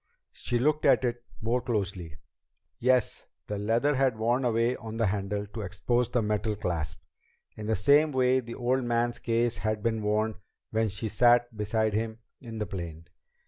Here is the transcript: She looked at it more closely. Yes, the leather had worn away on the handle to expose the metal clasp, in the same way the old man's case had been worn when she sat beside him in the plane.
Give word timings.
She 0.31 0.57
looked 0.57 0.83
at 0.83 1.05
it 1.05 1.21
more 1.43 1.61
closely. 1.61 2.15
Yes, 2.79 3.25
the 3.45 3.59
leather 3.59 3.93
had 3.93 4.17
worn 4.17 4.43
away 4.43 4.75
on 4.77 4.97
the 4.97 5.05
handle 5.05 5.45
to 5.45 5.61
expose 5.61 6.09
the 6.09 6.23
metal 6.23 6.55
clasp, 6.55 7.03
in 7.55 7.67
the 7.67 7.75
same 7.75 8.11
way 8.11 8.39
the 8.39 8.55
old 8.55 8.83
man's 8.83 9.19
case 9.19 9.59
had 9.59 9.83
been 9.83 10.01
worn 10.01 10.39
when 10.71 10.89
she 10.89 11.07
sat 11.07 11.55
beside 11.55 11.93
him 11.93 12.17
in 12.41 12.57
the 12.57 12.65
plane. 12.65 13.05